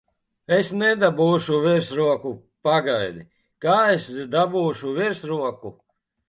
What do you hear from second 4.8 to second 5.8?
virsroku!